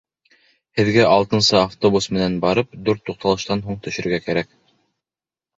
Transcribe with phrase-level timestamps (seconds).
[0.79, 4.51] Һеҙгә алтынсы автобус менән барып, дүрт туҡталыштан һуң төшөргә кәрәк